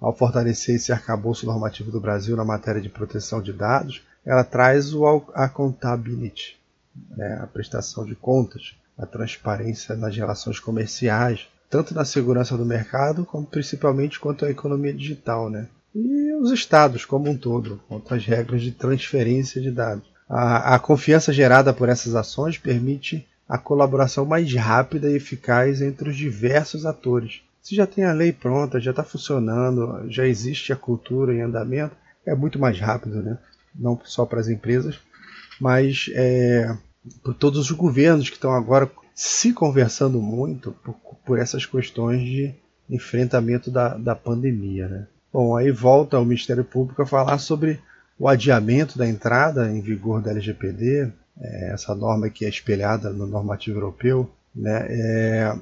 ao 0.00 0.14
fortalecer 0.14 0.76
esse 0.76 0.92
arcabouço 0.92 1.46
normativo 1.46 1.90
do 1.90 2.00
Brasil 2.00 2.36
na 2.36 2.44
matéria 2.44 2.80
de 2.80 2.88
proteção 2.88 3.42
de 3.42 3.52
dados, 3.52 4.02
ela 4.24 4.44
traz 4.44 4.92
o 4.94 5.06
accountability, 5.34 6.56
né, 7.16 7.38
a 7.40 7.46
prestação 7.46 8.04
de 8.04 8.14
contas, 8.14 8.74
a 8.96 9.06
transparência 9.06 9.94
nas 9.96 10.16
relações 10.16 10.58
comerciais, 10.58 11.48
tanto 11.70 11.94
na 11.94 12.04
segurança 12.04 12.56
do 12.56 12.64
mercado, 12.64 13.24
como 13.24 13.46
principalmente 13.46 14.18
quanto 14.18 14.44
à 14.44 14.50
economia 14.50 14.92
digital, 14.92 15.48
né? 15.48 15.68
E 15.94 16.32
os 16.34 16.50
estados 16.50 17.04
como 17.04 17.30
um 17.30 17.36
todo, 17.36 17.80
quanto 17.88 18.14
às 18.14 18.24
regras 18.24 18.62
de 18.62 18.72
transferência 18.72 19.60
de 19.60 19.70
dados. 19.70 20.04
A, 20.28 20.74
a 20.74 20.78
confiança 20.78 21.32
gerada 21.32 21.72
por 21.72 21.88
essas 21.88 22.14
ações 22.14 22.58
permite 22.58 23.26
a 23.48 23.56
colaboração 23.56 24.26
mais 24.26 24.52
rápida 24.54 25.10
e 25.10 25.16
eficaz 25.16 25.80
entre 25.80 26.10
os 26.10 26.16
diversos 26.16 26.84
atores. 26.84 27.40
Se 27.68 27.74
já 27.74 27.86
tem 27.86 28.02
a 28.02 28.14
lei 28.14 28.32
pronta, 28.32 28.80
já 28.80 28.92
está 28.92 29.04
funcionando, 29.04 30.10
já 30.10 30.26
existe 30.26 30.72
a 30.72 30.76
cultura 30.76 31.34
em 31.34 31.42
andamento, 31.42 31.94
é 32.24 32.34
muito 32.34 32.58
mais 32.58 32.80
rápido, 32.80 33.22
né? 33.22 33.36
não 33.74 34.00
só 34.04 34.24
para 34.24 34.40
as 34.40 34.48
empresas, 34.48 34.98
mas 35.60 36.10
é, 36.14 36.74
por 37.22 37.34
todos 37.34 37.58
os 37.58 37.70
governos 37.70 38.30
que 38.30 38.36
estão 38.36 38.52
agora 38.52 38.90
se 39.14 39.52
conversando 39.52 40.18
muito 40.18 40.72
por, 40.82 40.94
por 41.26 41.38
essas 41.38 41.66
questões 41.66 42.22
de 42.22 42.54
enfrentamento 42.88 43.70
da, 43.70 43.98
da 43.98 44.14
pandemia. 44.14 44.88
Né? 44.88 45.06
Bom, 45.30 45.54
aí 45.54 45.70
volta 45.70 46.18
o 46.18 46.24
Ministério 46.24 46.64
Público 46.64 47.02
a 47.02 47.06
falar 47.06 47.36
sobre 47.36 47.78
o 48.18 48.26
adiamento 48.26 48.96
da 48.96 49.06
entrada 49.06 49.70
em 49.70 49.82
vigor 49.82 50.22
da 50.22 50.30
LGPD, 50.30 51.12
é, 51.38 51.72
essa 51.74 51.94
norma 51.94 52.30
que 52.30 52.46
é 52.46 52.48
espelhada 52.48 53.10
no 53.10 53.26
normativo 53.26 53.76
europeu, 53.76 54.30
né, 54.54 54.86
é, 54.88 55.58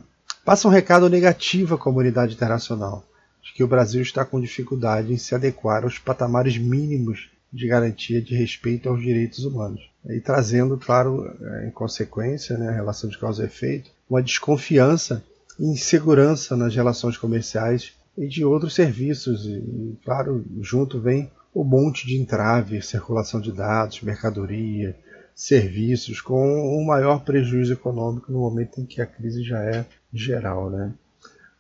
passa 0.47 0.69
um 0.69 0.71
recado 0.71 1.11
negativo 1.11 1.75
à 1.75 1.79
comunidade 1.79 2.35
internacional, 2.35 3.05
de 3.43 3.53
que 3.53 3.65
o 3.65 3.69
Brasil 3.69 4.01
está 4.01 4.25
com 4.25 4.41
dificuldade 4.41 5.13
em 5.13 5.19
se 5.19 5.35
adequar 5.35 5.83
aos 5.83 5.99
patamares 5.99 6.57
mínimos 6.57 7.29
de 7.53 7.67
garantia 7.67 8.23
de 8.23 8.37
respeito 8.37 8.89
aos 8.89 9.03
direitos 9.03 9.45
humanos. 9.45 9.91
E 10.09 10.21
trazendo, 10.21 10.79
claro, 10.79 11.29
em 11.67 11.71
consequência, 11.73 12.57
né, 12.57 12.69
a 12.69 12.73
relação 12.73 13.11
de 13.11 13.19
causa 13.19 13.43
e 13.43 13.47
efeito, 13.47 13.91
uma 14.09 14.23
desconfiança 14.23 15.25
e 15.59 15.65
insegurança 15.65 16.57
nas 16.57 16.73
relações 16.73 17.17
comerciais 17.17 17.95
e 18.17 18.29
de 18.29 18.45
outros 18.45 18.73
serviços. 18.73 19.47
E, 19.47 19.99
claro, 20.05 20.45
junto 20.61 21.01
vem 21.01 21.29
o 21.53 21.65
monte 21.65 22.07
de 22.07 22.21
entrave, 22.21 22.81
circulação 22.83 23.41
de 23.41 23.51
dados, 23.51 24.01
mercadoria, 24.01 24.97
serviços, 25.37 26.23
com 26.23 26.79
um 26.79 26.83
maior 26.83 27.23
prejuízo 27.23 27.75
econômico 27.75 28.33
no 28.33 28.39
momento 28.39 28.81
em 28.81 28.87
que 28.87 29.03
a 29.03 29.07
crise 29.07 29.45
já 29.45 29.63
é 29.63 29.85
geral. 30.11 30.71
Né? 30.71 30.95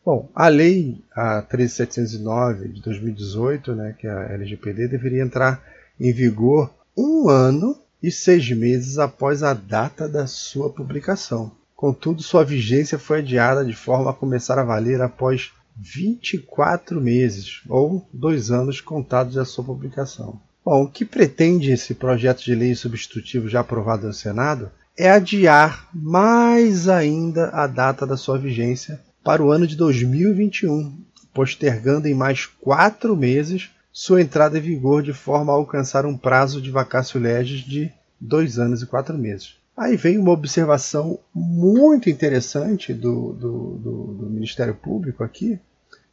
Bom, 0.02 0.30
a 0.34 0.48
lei 0.48 1.04
a 1.14 1.42
13709 1.42 2.68
de 2.68 2.80
2018, 2.80 3.74
né, 3.74 3.94
que 3.98 4.06
é 4.06 4.10
a 4.10 4.32
LGPD, 4.32 4.88
deveria 4.88 5.22
entrar 5.22 5.62
em 6.00 6.10
vigor 6.10 6.72
um 6.96 7.28
ano 7.28 7.78
e 8.02 8.10
seis 8.10 8.50
meses 8.50 8.98
após 8.98 9.42
a 9.42 9.52
data 9.52 10.08
da 10.08 10.26
sua 10.26 10.70
publicação. 10.72 11.52
Contudo, 11.74 12.22
sua 12.22 12.44
vigência 12.44 12.98
foi 12.98 13.18
adiada 13.18 13.62
de 13.62 13.74
forma 13.74 14.10
a 14.10 14.14
começar 14.14 14.58
a 14.58 14.64
valer 14.64 15.02
após 15.02 15.52
24 15.76 16.98
meses, 16.98 17.60
ou 17.68 18.08
dois 18.10 18.50
anos 18.50 18.80
contados 18.80 19.34
da 19.34 19.44
sua 19.44 19.62
publicação. 19.62 20.40
Bom, 20.66 20.82
o 20.82 20.88
que 20.88 21.04
pretende 21.04 21.70
esse 21.70 21.94
projeto 21.94 22.42
de 22.42 22.52
lei 22.52 22.74
substitutivo 22.74 23.48
já 23.48 23.60
aprovado 23.60 24.08
no 24.08 24.12
Senado 24.12 24.68
é 24.98 25.08
adiar 25.08 25.88
mais 25.94 26.88
ainda 26.88 27.50
a 27.50 27.68
data 27.68 28.04
da 28.04 28.16
sua 28.16 28.36
vigência 28.36 29.00
para 29.22 29.44
o 29.44 29.52
ano 29.52 29.64
de 29.64 29.76
2021, 29.76 30.92
postergando 31.32 32.08
em 32.08 32.14
mais 32.14 32.46
quatro 32.46 33.16
meses 33.16 33.70
sua 33.92 34.20
entrada 34.20 34.58
em 34.58 34.60
vigor 34.60 35.04
de 35.04 35.12
forma 35.12 35.52
a 35.52 35.54
alcançar 35.54 36.04
um 36.04 36.18
prazo 36.18 36.60
de 36.60 36.72
vacácio 36.72 37.20
legis 37.20 37.60
de 37.60 37.92
dois 38.20 38.58
anos 38.58 38.82
e 38.82 38.86
quatro 38.86 39.16
meses. 39.16 39.54
Aí 39.76 39.96
vem 39.96 40.18
uma 40.18 40.32
observação 40.32 41.20
muito 41.32 42.10
interessante 42.10 42.92
do, 42.92 43.32
do, 43.34 43.76
do, 43.76 44.14
do 44.14 44.30
Ministério 44.30 44.74
Público 44.74 45.22
aqui, 45.22 45.60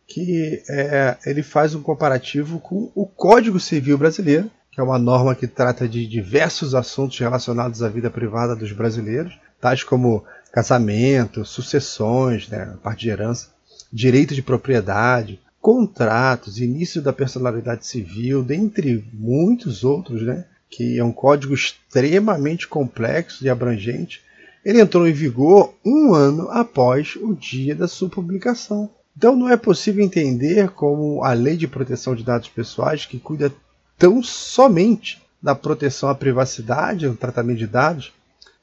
que 0.07 0.61
é, 0.69 1.17
ele 1.25 1.41
faz 1.41 1.73
um 1.73 1.81
comparativo 1.81 2.59
com 2.59 2.91
o 2.93 3.05
Código 3.05 3.59
Civil 3.59 3.97
Brasileiro, 3.97 4.49
que 4.71 4.79
é 4.79 4.83
uma 4.83 4.97
norma 4.97 5.35
que 5.35 5.47
trata 5.47 5.87
de 5.87 6.05
diversos 6.07 6.73
assuntos 6.73 7.17
relacionados 7.19 7.83
à 7.83 7.89
vida 7.89 8.09
privada 8.09 8.55
dos 8.55 8.71
brasileiros, 8.71 9.37
tais 9.61 9.83
como 9.83 10.23
casamento, 10.51 11.45
sucessões, 11.45 12.47
né, 12.47 12.75
parte 12.83 13.01
de 13.01 13.09
herança, 13.09 13.49
direito 13.91 14.33
de 14.35 14.41
propriedade, 14.41 15.39
contratos, 15.61 16.59
início 16.59 17.01
da 17.01 17.13
personalidade 17.13 17.87
civil, 17.87 18.43
dentre 18.43 19.05
muitos 19.13 19.83
outros, 19.83 20.21
né, 20.23 20.45
que 20.69 20.97
é 20.97 21.03
um 21.03 21.11
código 21.11 21.53
extremamente 21.53 22.67
complexo 22.67 23.45
e 23.45 23.49
abrangente, 23.49 24.21
ele 24.65 24.81
entrou 24.81 25.07
em 25.07 25.13
vigor 25.13 25.73
um 25.85 26.13
ano 26.13 26.49
após 26.49 27.15
o 27.15 27.33
dia 27.33 27.75
da 27.75 27.87
sua 27.87 28.09
publicação. 28.09 28.89
Então 29.15 29.35
não 29.35 29.49
é 29.49 29.55
possível 29.55 30.03
entender 30.03 30.69
como 30.69 31.23
a 31.23 31.33
Lei 31.33 31.55
de 31.55 31.67
Proteção 31.67 32.15
de 32.15 32.23
Dados 32.23 32.49
Pessoais, 32.49 33.05
que 33.05 33.19
cuida 33.19 33.53
tão 33.97 34.23
somente 34.23 35.21
da 35.41 35.53
proteção 35.53 36.09
à 36.09 36.15
privacidade, 36.15 37.07
no 37.07 37.15
tratamento 37.15 37.59
de 37.59 37.67
dados, 37.67 38.11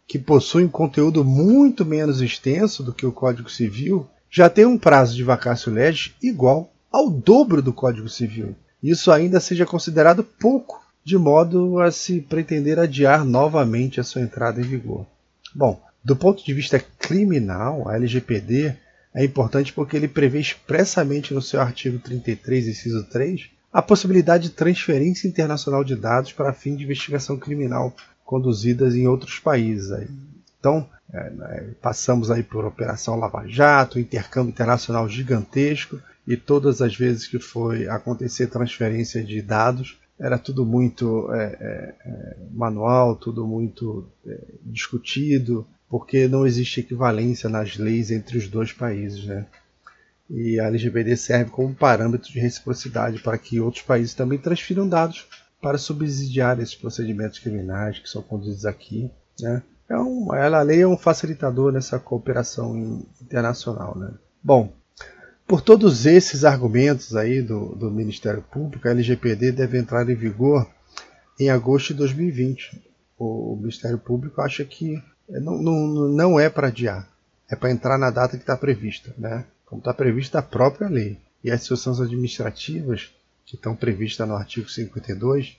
que 0.09 0.19
possui 0.19 0.65
um 0.65 0.69
conteúdo 0.69 1.25
muito 1.25 1.85
menos 1.85 2.21
extenso 2.21 2.83
do 2.83 2.93
que 2.93 3.07
o 3.07 3.13
Código 3.13 3.51
Civil, 3.51 4.09
já 4.31 4.49
tem 4.49 4.65
um 4.65 4.79
prazo 4.79 5.15
de 5.15 5.23
vacácio 5.23 5.73
legis 5.73 6.15
igual 6.23 6.73
ao 6.91 7.09
dobro 7.11 7.63
do 7.63 7.73
Código 7.73 8.09
Civil. 8.09 8.57
Isso 8.83 9.13
ainda 9.13 9.39
seja 9.39 9.67
considerado 9.67 10.25
pouco, 10.25 10.83
de 11.05 11.17
modo 11.17 11.79
a 11.81 11.91
se 11.93 12.21
pretender 12.21 12.79
adiar 12.79 13.25
novamente 13.25 14.01
a 14.01 14.05
sua 14.05 14.23
entrada 14.23 14.61
em 14.61 14.65
vigor. 14.65 15.07
Bom, 15.55 15.81
do 16.03 16.17
ponto 16.17 16.45
de 16.45 16.55
vista 16.55 16.83
criminal, 16.99 17.89
a 17.89 17.95
LGPD 17.95 18.75
é 19.15 19.25
importante 19.25 19.73
porque 19.73 19.97
ele 19.97 20.09
prevê 20.09 20.41
expressamente 20.41 21.35
no 21.35 21.43
seu 21.43 21.61
artigo 21.61 21.99
33, 21.99 22.69
inciso 22.69 23.05
3, 23.05 23.51
a 23.73 23.83
possibilidade 23.83 24.45
de 24.45 24.55
transferência 24.55 25.29
internacional 25.29 25.85
de 25.85 25.97
dados 25.97 26.33
para 26.33 26.53
fim 26.53 26.77
de 26.77 26.85
investigação 26.85 27.37
criminal 27.37 27.95
conduzidas 28.25 28.95
em 28.95 29.07
outros 29.07 29.39
países. 29.39 29.91
Então, 30.59 30.89
É, 31.13 31.31
né, 31.31 31.75
passamos 31.83 32.31
aí 32.31 32.43
por 32.43 32.65
Operação 32.65 33.17
Lava 33.17 33.45
Jato, 33.47 33.99
intercâmbio 33.99 34.51
internacional 34.51 35.09
gigantesco 35.09 36.01
e 36.25 36.37
todas 36.37 36.81
as 36.81 36.95
vezes 36.95 37.27
que 37.27 37.41
foi 37.41 37.89
acontecer 37.89 38.47
transferência 38.47 39.25
de 39.25 39.43
dados 39.43 39.99
era 40.19 40.39
tudo 40.39 40.65
muito 40.65 41.33
é, 41.33 41.45
é, 41.45 41.95
é 42.05 42.37
manual, 42.53 43.17
tudo 43.17 43.45
muito 43.45 44.07
é, 44.25 44.39
discutido, 44.63 45.67
porque 45.91 46.29
não 46.29 46.47
existe 46.47 46.81
equivalência 46.81 47.51
nas 47.51 47.77
leis 47.77 48.13
entre 48.13 48.39
os 48.39 48.47
dois 48.47 48.73
países, 48.73 49.25
né? 49.25 49.45
E 50.31 50.61
a 50.61 50.69
LGPD 50.69 51.17
serve 51.17 51.51
como 51.51 51.75
parâmetro 51.75 52.33
de 52.33 52.39
reciprocidade 52.39 53.19
para 53.21 53.37
que 53.37 53.59
outros 53.59 53.83
países 53.83 54.15
também 54.15 54.39
transfiram 54.39 54.89
dados 54.89 55.27
para 55.61 55.77
subsidiar 55.77 56.61
esses 56.61 56.77
procedimentos 56.77 57.41
criminais 57.41 57.99
que 57.99 58.09
são 58.09 58.23
conduzidos 58.23 58.65
aqui, 58.65 59.11
né? 59.41 59.63
É 59.89 59.99
um, 59.99 60.33
a 60.33 60.63
lei 60.63 60.83
é 60.83 60.87
um 60.87 60.97
facilitador 60.97 61.73
nessa 61.73 61.99
cooperação 61.99 63.05
internacional, 63.21 63.99
né? 63.99 64.13
Bom, 64.41 64.73
por 65.45 65.61
todos 65.61 66.07
esses 66.07 66.45
argumentos 66.45 67.17
aí 67.17 67.43
do, 67.43 67.75
do 67.75 67.91
Ministério 67.91 68.41
Público, 68.41 68.87
a 68.87 68.93
LGPD 68.93 69.51
deve 69.51 69.77
entrar 69.77 70.09
em 70.09 70.15
vigor 70.15 70.71
em 71.41 71.51
agosto 71.51 71.89
de 71.89 71.95
2020. 71.95 72.81
O, 73.19 73.55
o 73.55 73.57
Ministério 73.57 73.99
Público 73.99 74.41
acha 74.41 74.65
que 74.65 75.03
não, 75.39 75.63
não, 75.63 75.87
não 76.09 76.41
é 76.41 76.49
para 76.49 76.69
adiar, 76.69 77.09
é 77.49 77.55
para 77.55 77.71
entrar 77.71 77.99
na 77.99 78.11
data 78.11 78.37
que 78.37 78.43
está 78.43 78.57
prevista, 78.57 79.15
né? 79.17 79.45
como 79.67 79.81
está 79.81 79.95
prevista 79.95 80.39
a 80.39 80.43
própria 80.43 80.89
lei. 80.89 81.19
E 81.43 81.51
as 81.51 81.63
sanções 81.63 82.01
administrativas, 82.01 83.11
que 83.47 83.57
estão 83.57 83.75
previstas 83.75 84.27
no 84.27 84.35
artigo 84.35 84.69
52, 84.69 85.57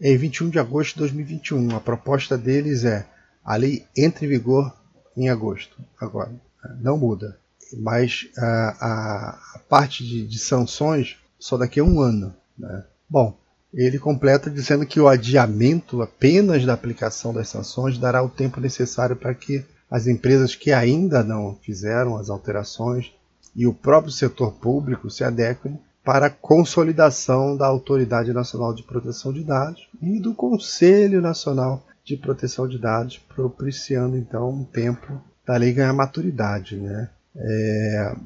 é 0.00 0.10
em 0.10 0.16
21 0.16 0.50
de 0.50 0.58
agosto 0.58 0.94
de 0.94 1.00
2021. 1.00 1.76
A 1.76 1.80
proposta 1.80 2.36
deles 2.36 2.84
é 2.84 3.06
a 3.44 3.56
lei 3.56 3.84
entra 3.96 4.24
em 4.24 4.28
vigor 4.28 4.74
em 5.16 5.28
agosto, 5.28 5.76
agora, 6.00 6.32
não 6.80 6.98
muda 6.98 7.38
mas 7.78 8.28
a, 8.36 8.76
a, 8.80 9.38
a 9.54 9.58
parte 9.68 10.04
de, 10.04 10.26
de, 10.26 10.38
sanções 10.38 11.16
só 11.38 11.56
daqui 11.56 11.80
a 11.80 11.84
um 11.84 12.00
ano. 12.00 12.34
Né? 12.58 12.84
Bom, 13.08 13.36
ele 13.74 13.98
completa 13.98 14.48
dizendo 14.48 14.86
que 14.86 15.00
o 15.00 15.08
adiamento 15.08 16.00
apenas 16.00 16.64
da 16.64 16.72
aplicação 16.72 17.34
das 17.34 17.48
sanções 17.48 17.98
dará 17.98 18.22
o 18.22 18.28
tempo 18.28 18.60
necessário 18.60 19.16
para 19.16 19.34
que 19.34 19.64
as 19.90 20.06
empresas 20.06 20.54
que 20.54 20.72
ainda 20.72 21.22
não 21.22 21.56
fizeram 21.62 22.16
as 22.16 22.30
alterações 22.30 23.12
e 23.54 23.66
o 23.66 23.74
próprio 23.74 24.12
setor 24.12 24.52
público 24.52 25.10
se 25.10 25.24
adequem 25.24 25.78
para 26.04 26.26
a 26.26 26.30
consolidação 26.30 27.56
da 27.56 27.66
Autoridade 27.66 28.32
Nacional 28.32 28.74
de 28.74 28.82
Proteção 28.82 29.32
de 29.32 29.42
Dados 29.42 29.88
e 30.02 30.20
do 30.20 30.34
Conselho 30.34 31.20
Nacional 31.20 31.82
de 32.04 32.16
Proteção 32.16 32.68
de 32.68 32.78
Dados, 32.78 33.18
propiciando 33.18 34.16
então 34.16 34.50
um 34.50 34.64
tempo 34.64 35.20
da 35.46 35.56
lei 35.56 35.72
ganhar 35.72 35.92
maturidade. 35.94 36.76
Né? 36.76 37.08
É, 37.36 38.16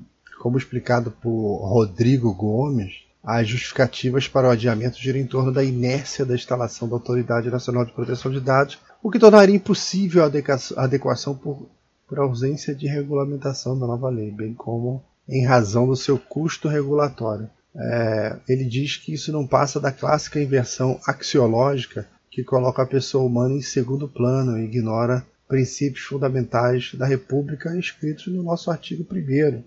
como 0.41 0.59
explicado 0.59 1.11
por 1.11 1.59
Rodrigo 1.69 2.35
Gomes, 2.35 3.08
as 3.29 3.47
justificativas 3.47 4.27
para 4.27 4.49
o 4.49 4.51
adiamento 4.51 4.99
giram 4.99 5.21
em 5.21 5.27
torno 5.27 5.53
da 5.53 5.63
inércia 5.63 6.25
da 6.25 6.35
instalação 6.35 6.89
da 6.89 6.95
Autoridade 6.95 7.51
Nacional 7.51 7.85
de 7.85 7.93
Proteção 7.93 8.33
de 8.33 8.41
Dados, 8.41 8.79
o 9.03 9.11
que 9.11 9.19
tornaria 9.19 9.55
impossível 9.55 10.25
a 10.25 10.83
adequação 10.83 11.35
por, 11.35 11.69
por 12.09 12.19
ausência 12.19 12.75
de 12.75 12.87
regulamentação 12.87 13.79
da 13.79 13.87
nova 13.87 14.09
lei, 14.09 14.31
bem 14.31 14.55
como 14.55 15.05
em 15.29 15.45
razão 15.45 15.87
do 15.87 15.95
seu 15.95 16.19
custo 16.19 16.69
regulatório. 16.69 17.51
É, 17.77 18.37
ele 18.49 18.65
diz 18.65 18.97
que 18.97 19.13
isso 19.13 19.31
não 19.31 19.47
passa 19.47 19.79
da 19.79 19.93
clássica 19.93 20.41
inversão 20.41 20.99
axiológica 21.07 22.09
que 22.31 22.43
coloca 22.43 22.83
a 22.83 22.87
pessoa 22.87 23.27
humana 23.27 23.53
em 23.53 23.61
segundo 23.61 24.09
plano 24.09 24.59
e 24.59 24.65
ignora 24.65 25.23
princípios 25.47 26.07
fundamentais 26.07 26.95
da 26.95 27.05
República 27.05 27.79
escritos 27.79 28.29
no 28.29 28.43
nosso 28.43 28.71
artigo 28.71 29.07
1. 29.13 29.63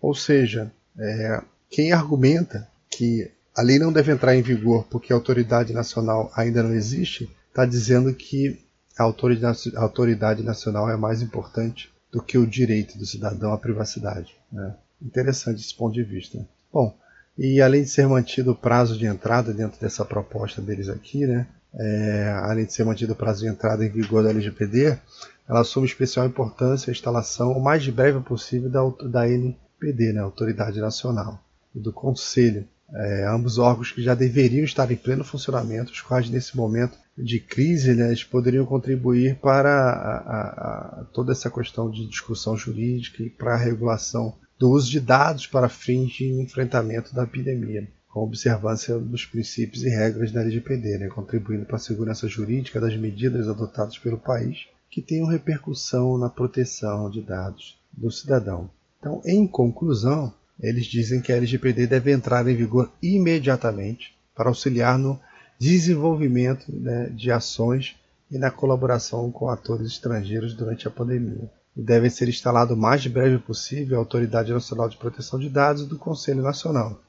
Ou 0.00 0.12
seja, 0.12 0.72
é, 0.98 1.40
quem 1.70 1.92
argumenta 1.92 2.66
que 2.96 3.30
a 3.54 3.60
lei 3.60 3.78
não 3.78 3.92
deve 3.92 4.10
entrar 4.10 4.34
em 4.34 4.40
vigor 4.40 4.86
porque 4.90 5.12
a 5.12 5.16
autoridade 5.16 5.74
nacional 5.74 6.30
ainda 6.34 6.62
não 6.62 6.74
existe, 6.74 7.30
está 7.48 7.66
dizendo 7.66 8.12
que 8.14 8.58
a 8.98 9.02
autoridade, 9.02 10.42
nacional 10.42 10.88
é 10.88 10.96
mais 10.96 11.20
importante 11.20 11.92
do 12.10 12.22
que 12.22 12.38
o 12.38 12.46
direito 12.46 12.96
do 12.96 13.04
cidadão 13.04 13.52
à 13.52 13.58
privacidade. 13.58 14.34
Né? 14.50 14.74
Interessante 15.02 15.60
esse 15.60 15.74
ponto 15.74 15.92
de 15.92 16.02
vista. 16.02 16.38
Bom, 16.72 16.96
e 17.36 17.60
além 17.60 17.82
de 17.82 17.90
ser 17.90 18.08
mantido 18.08 18.52
o 18.52 18.56
prazo 18.56 18.96
de 18.96 19.04
entrada 19.04 19.52
dentro 19.52 19.78
dessa 19.78 20.02
proposta 20.02 20.62
deles 20.62 20.88
aqui, 20.88 21.26
né, 21.26 21.46
é, 21.74 22.30
além 22.44 22.64
de 22.64 22.72
ser 22.72 22.84
mantido 22.84 23.12
o 23.12 23.16
prazo 23.16 23.42
de 23.42 23.48
entrada 23.50 23.84
em 23.84 23.90
vigor 23.90 24.22
da 24.22 24.30
LGPD, 24.30 24.98
ela 25.46 25.60
assume 25.60 25.86
especial 25.86 26.24
importância 26.24 26.90
a 26.90 26.94
instalação 26.94 27.52
o 27.52 27.62
mais 27.62 27.86
breve 27.88 28.20
possível 28.20 28.70
da, 28.70 28.80
da 29.06 29.28
NPD, 29.28 30.14
né, 30.14 30.20
Autoridade 30.20 30.80
Nacional, 30.80 31.38
e 31.74 31.78
do 31.78 31.92
Conselho, 31.92 32.66
é, 32.92 33.26
ambos 33.26 33.58
órgãos 33.58 33.90
que 33.90 34.02
já 34.02 34.14
deveriam 34.14 34.64
estar 34.64 34.90
em 34.90 34.96
pleno 34.96 35.24
funcionamento, 35.24 35.92
os 35.92 36.00
quais 36.00 36.30
nesse 36.30 36.56
momento 36.56 36.96
de 37.16 37.40
crise 37.40 37.94
né, 37.94 38.08
eles 38.08 38.24
poderiam 38.24 38.66
contribuir 38.66 39.36
para 39.36 39.70
a, 39.70 40.16
a, 40.16 41.00
a 41.00 41.04
toda 41.12 41.32
essa 41.32 41.50
questão 41.50 41.90
de 41.90 42.06
discussão 42.06 42.56
jurídica 42.56 43.22
e 43.22 43.30
para 43.30 43.54
a 43.54 43.58
regulação 43.58 44.34
do 44.58 44.70
uso 44.70 44.90
de 44.90 45.00
dados 45.00 45.46
para 45.46 45.68
fins 45.68 46.12
de 46.12 46.30
enfrentamento 46.32 47.14
da 47.14 47.24
epidemia 47.24 47.88
com 48.16 48.22
observância 48.22 48.98
dos 48.98 49.26
princípios 49.26 49.84
e 49.84 49.90
regras 49.90 50.32
da 50.32 50.40
LGPD, 50.40 50.96
né, 50.96 51.08
contribuindo 51.08 51.66
para 51.66 51.76
a 51.76 51.78
segurança 51.78 52.26
jurídica 52.26 52.80
das 52.80 52.96
medidas 52.96 53.46
adotadas 53.46 53.98
pelo 53.98 54.16
país 54.16 54.66
que 54.88 55.02
tenham 55.02 55.26
repercussão 55.26 56.16
na 56.16 56.30
proteção 56.30 57.10
de 57.10 57.20
dados 57.20 57.78
do 57.92 58.10
cidadão. 58.10 58.70
Então, 58.98 59.20
em 59.26 59.46
conclusão, 59.46 60.32
eles 60.60 60.86
dizem 60.86 61.20
que 61.20 61.32
a 61.32 61.36
LGPD 61.36 61.86
deve 61.86 62.12
entrar 62.12 62.46
em 62.48 62.56
vigor 62.56 62.90
imediatamente 63.02 64.16
para 64.34 64.48
auxiliar 64.48 64.98
no 64.98 65.20
desenvolvimento 65.58 66.64
né, 66.68 67.10
de 67.10 67.30
ações 67.30 67.96
e 68.30 68.38
na 68.38 68.50
colaboração 68.50 69.30
com 69.30 69.48
atores 69.48 69.86
estrangeiros 69.86 70.54
durante 70.54 70.88
a 70.88 70.90
pandemia. 70.90 71.50
E 71.76 71.82
deve 71.82 72.08
ser 72.10 72.28
instalado 72.28 72.74
o 72.74 72.76
mais 72.76 73.06
breve 73.06 73.38
possível 73.38 73.96
a 73.96 74.00
Autoridade 74.00 74.52
Nacional 74.52 74.88
de 74.88 74.96
Proteção 74.96 75.38
de 75.38 75.48
Dados 75.48 75.86
do 75.86 75.98
Conselho 75.98 76.42
Nacional, 76.42 77.00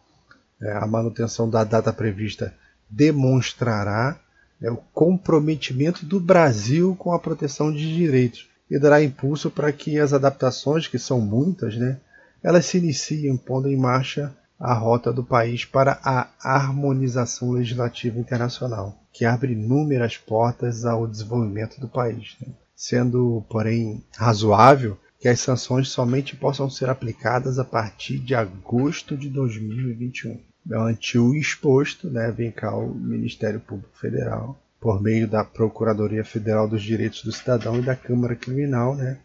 é, 0.61 0.71
a 0.71 0.87
manutenção 0.87 1.49
da 1.49 1.63
data 1.63 1.93
prevista 1.93 2.53
demonstrará 2.89 4.19
é, 4.61 4.71
o 4.71 4.77
comprometimento 4.93 6.05
do 6.05 6.19
Brasil 6.19 6.95
com 6.95 7.13
a 7.13 7.19
proteção 7.19 7.71
de 7.71 7.95
direitos 7.95 8.49
e 8.69 8.79
dará 8.79 9.01
impulso 9.01 9.51
para 9.51 9.71
que 9.71 9.99
as 9.99 10.13
adaptações, 10.13 10.87
que 10.87 10.97
são 10.97 11.21
muitas, 11.21 11.77
né, 11.77 11.99
elas 12.43 12.65
se 12.65 12.77
iniciem 12.77 13.35
pondo 13.37 13.67
em 13.67 13.77
marcha 13.77 14.35
a 14.59 14.73
rota 14.73 15.13
do 15.13 15.23
país 15.23 15.65
para 15.65 15.99
a 16.03 16.29
harmonização 16.43 17.51
legislativa 17.51 18.19
internacional, 18.19 18.97
que 19.13 19.25
abre 19.25 19.53
inúmeras 19.53 20.17
portas 20.17 20.85
ao 20.85 21.07
desenvolvimento 21.07 21.79
do 21.79 21.87
país, 21.87 22.35
né? 22.41 22.53
sendo, 22.75 23.43
porém, 23.49 24.03
razoável 24.15 24.97
que 25.19 25.27
as 25.27 25.39
sanções 25.39 25.89
somente 25.89 26.35
possam 26.35 26.69
ser 26.69 26.89
aplicadas 26.89 27.57
a 27.57 27.63
partir 27.63 28.19
de 28.19 28.35
agosto 28.35 29.17
de 29.17 29.29
2021. 29.29 30.39
Ante 30.71 31.17
o 31.17 31.33
exposto, 31.33 32.09
né, 32.09 32.31
vem 32.31 32.51
cá 32.51 32.75
o 32.75 32.93
Ministério 32.93 33.59
Público 33.59 33.97
Federal, 33.97 34.61
por 34.79 35.01
meio 35.01 35.27
da 35.27 35.43
Procuradoria 35.43 36.23
Federal 36.23 36.67
dos 36.67 36.83
Direitos 36.83 37.23
do 37.23 37.31
Cidadão 37.31 37.79
e 37.79 37.81
da 37.81 37.95
Câmara 37.95 38.35
Criminal, 38.35 38.95
né, 38.95 39.17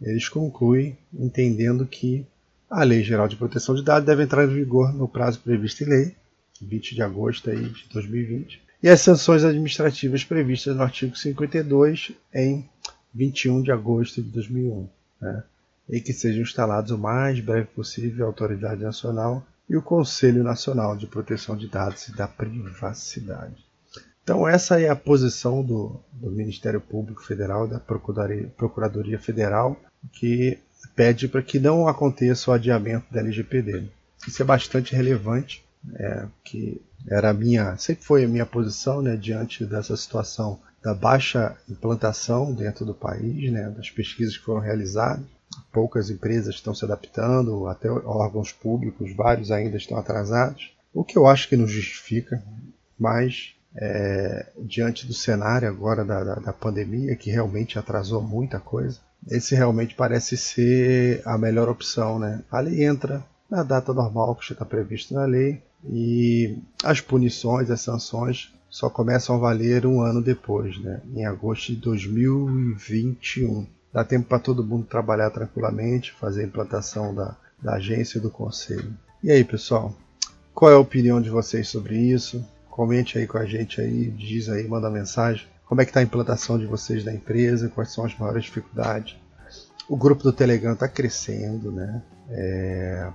eles 0.00 0.28
concluem 0.28 0.96
entendendo 1.12 1.84
que 1.84 2.26
a 2.70 2.84
Lei 2.84 3.02
Geral 3.02 3.26
de 3.26 3.36
Proteção 3.36 3.74
de 3.74 3.82
Dados 3.82 4.06
deve 4.06 4.22
entrar 4.22 4.44
em 4.44 4.54
vigor 4.54 4.92
no 4.92 5.08
prazo 5.08 5.40
previsto 5.40 5.82
em 5.82 5.88
lei, 5.88 6.16
20 6.62 6.94
de 6.94 7.02
agosto 7.02 7.50
de 7.50 7.88
2020, 7.92 8.62
e 8.82 8.88
as 8.88 9.00
sanções 9.00 9.44
administrativas 9.44 10.24
previstas 10.24 10.76
no 10.76 10.82
artigo 10.82 11.16
52 11.16 12.12
em 12.32 12.68
21 13.12 13.62
de 13.62 13.72
agosto 13.72 14.22
de 14.22 14.30
2001 14.30 14.88
né, 15.20 15.42
e 15.88 16.00
que 16.00 16.12
sejam 16.12 16.42
instalados 16.42 16.92
o 16.92 16.98
mais 16.98 17.40
breve 17.40 17.66
possível 17.66 18.24
a 18.24 18.28
Autoridade 18.28 18.82
Nacional 18.82 19.44
e 19.68 19.76
o 19.76 19.82
Conselho 19.82 20.44
Nacional 20.44 20.96
de 20.96 21.06
Proteção 21.06 21.56
de 21.56 21.66
Dados 21.68 22.08
e 22.08 22.16
da 22.16 22.28
Privacidade. 22.28 23.64
Então, 24.22 24.46
essa 24.46 24.80
é 24.80 24.88
a 24.88 24.96
posição 24.96 25.62
do, 25.62 26.00
do 26.12 26.30
Ministério 26.30 26.80
Público 26.80 27.24
Federal, 27.24 27.66
da 27.66 27.80
Procuradoria, 27.80 28.46
Procuradoria 28.56 29.18
Federal, 29.18 29.76
que 30.12 30.58
pede 30.88 31.28
para 31.28 31.42
que 31.42 31.58
não 31.58 31.86
aconteça 31.86 32.50
o 32.50 32.54
adiamento 32.54 33.06
da 33.12 33.20
LGPD. 33.20 33.84
Isso 34.26 34.42
é 34.42 34.44
bastante 34.44 34.94
relevante, 34.94 35.64
é, 35.94 36.26
que 36.44 36.80
era 37.08 37.32
minha, 37.32 37.76
sempre 37.78 38.04
foi 38.04 38.24
a 38.24 38.28
minha 38.28 38.44
posição 38.44 39.00
né, 39.00 39.16
diante 39.16 39.64
dessa 39.64 39.96
situação 39.96 40.60
da 40.82 40.94
baixa 40.94 41.56
implantação 41.68 42.52
dentro 42.52 42.84
do 42.84 42.94
país, 42.94 43.50
né, 43.50 43.70
das 43.70 43.90
pesquisas 43.90 44.36
que 44.36 44.44
foram 44.44 44.60
realizadas. 44.60 45.24
Poucas 45.72 46.10
empresas 46.10 46.54
estão 46.54 46.74
se 46.74 46.84
adaptando, 46.84 47.66
até 47.66 47.90
órgãos 47.90 48.52
públicos, 48.52 49.14
vários 49.16 49.50
ainda 49.50 49.76
estão 49.76 49.98
atrasados, 49.98 50.72
o 50.92 51.04
que 51.04 51.16
eu 51.16 51.26
acho 51.26 51.48
que 51.48 51.56
não 51.56 51.66
justifica, 51.66 52.42
mas 52.98 53.54
é, 53.76 54.46
diante 54.58 55.06
do 55.06 55.14
cenário 55.14 55.68
agora 55.68 56.04
da, 56.04 56.24
da, 56.24 56.34
da, 56.36 56.52
pandemia, 56.52 57.16
que 57.16 57.30
realmente 57.30 57.78
atrasou 57.78 58.20
muita 58.20 58.58
coisa, 58.58 58.98
esse 59.28 59.54
realmente 59.54 59.94
parece 59.94 60.36
ser 60.36 61.22
a 61.24 61.36
melhor 61.36 61.68
opção, 61.68 62.18
né? 62.18 62.42
A 62.50 62.60
lei 62.60 62.84
entra 62.84 63.24
na 63.50 63.62
data 63.62 63.92
normal 63.92 64.34
que 64.36 64.52
está 64.52 64.64
previsto 64.64 65.14
na 65.14 65.24
lei 65.24 65.62
e 65.84 66.58
as 66.84 67.00
punições, 67.00 67.70
as 67.70 67.80
sanções 67.80 68.52
só 68.68 68.88
começam 68.88 69.34
a 69.34 69.38
valer 69.38 69.84
um 69.84 70.00
ano 70.00 70.22
depois, 70.22 70.78
né? 70.80 71.00
Em 71.14 71.24
agosto 71.24 71.72
de 71.72 71.76
2021. 71.80 73.66
Dá 73.92 74.04
tempo 74.04 74.28
para 74.28 74.38
todo 74.38 74.64
mundo 74.64 74.86
trabalhar 74.86 75.30
tranquilamente, 75.30 76.12
fazer 76.12 76.42
a 76.42 76.46
implantação 76.46 77.12
da, 77.12 77.36
da 77.60 77.74
agência 77.74 78.18
e 78.18 78.20
do 78.20 78.30
conselho. 78.30 78.96
E 79.22 79.30
aí, 79.30 79.42
pessoal? 79.42 79.94
Qual 80.54 80.70
é 80.70 80.74
a 80.74 80.78
opinião 80.78 81.20
de 81.20 81.28
vocês 81.28 81.68
sobre 81.68 81.96
isso? 81.96 82.46
Comente 82.70 83.18
aí 83.18 83.26
com 83.26 83.38
a 83.38 83.44
gente 83.44 83.80
aí, 83.80 84.08
diz 84.10 84.48
aí, 84.48 84.66
manda 84.68 84.88
mensagem. 84.88 85.46
Como 85.70 85.80
é 85.80 85.84
que 85.84 85.90
está 85.90 86.00
a 86.00 86.02
implantação 86.02 86.58
de 86.58 86.66
vocês 86.66 87.04
na 87.04 87.14
empresa? 87.14 87.68
Quais 87.68 87.92
são 87.92 88.04
as 88.04 88.18
maiores 88.18 88.42
dificuldades? 88.42 89.16
O 89.88 89.96
grupo 89.96 90.24
do 90.24 90.32
Telegram 90.32 90.72
está 90.72 90.88
crescendo, 90.88 91.70
né? 91.70 92.02
É... 92.28 93.08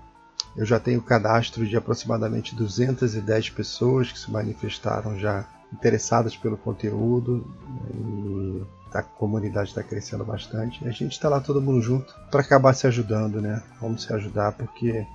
Eu 0.55 0.65
já 0.65 0.79
tenho 0.79 1.01
cadastro 1.01 1.67
de 1.67 1.75
aproximadamente 1.75 2.55
210 2.55 3.49
pessoas 3.49 4.09
que 4.09 4.17
se 4.17 4.31
manifestaram 4.31 5.19
já 5.19 5.45
interessadas 5.73 6.37
pelo 6.37 6.55
conteúdo 6.55 7.45
e 7.93 8.63
a 8.93 9.03
comunidade 9.03 9.71
está 9.71 9.83
crescendo 9.83 10.23
bastante. 10.23 10.87
A 10.87 10.91
gente 10.91 11.11
está 11.11 11.27
lá 11.27 11.41
todo 11.41 11.61
mundo 11.61 11.81
junto 11.81 12.15
para 12.31 12.39
acabar 12.39 12.73
se 12.73 12.87
ajudando, 12.87 13.41
né? 13.41 13.61
Vamos 13.81 14.03
se 14.03 14.13
ajudar 14.13 14.53
porque 14.53 15.05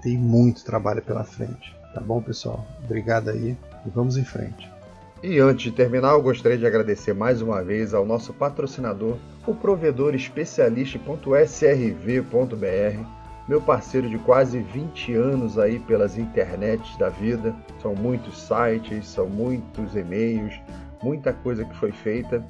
tem 0.00 0.16
muito 0.16 0.64
trabalho 0.64 1.02
pela 1.02 1.24
frente. 1.24 1.76
Tá 1.92 2.00
bom, 2.00 2.22
pessoal? 2.22 2.66
Obrigado 2.82 3.28
aí 3.28 3.54
e 3.84 3.90
vamos 3.90 4.16
em 4.16 4.24
frente. 4.24 4.72
E 5.26 5.38
antes 5.38 5.64
de 5.64 5.72
terminar, 5.72 6.12
eu 6.12 6.20
gostaria 6.20 6.58
de 6.58 6.66
agradecer 6.66 7.14
mais 7.14 7.40
uma 7.40 7.64
vez 7.64 7.94
ao 7.94 8.04
nosso 8.04 8.30
patrocinador, 8.34 9.16
o 9.46 9.54
provedor 9.54 10.14
especialista.srv.br, 10.14 13.06
meu 13.48 13.58
parceiro 13.58 14.10
de 14.10 14.18
quase 14.18 14.58
20 14.58 15.14
anos 15.14 15.58
aí 15.58 15.78
pelas 15.78 16.18
internets 16.18 16.94
da 16.98 17.08
vida. 17.08 17.56
São 17.80 17.94
muitos 17.94 18.38
sites, 18.38 19.08
são 19.08 19.26
muitos 19.26 19.96
e-mails, 19.96 20.60
muita 21.02 21.32
coisa 21.32 21.64
que 21.64 21.74
foi 21.74 21.90
feita 21.90 22.44